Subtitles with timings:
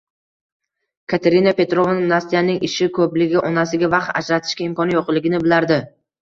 [1.11, 5.81] Katerina Petrovna Nastyaning ishi koʻpligi, onasiga vaqt ajratishga imkoni yoʻqligini bilardi.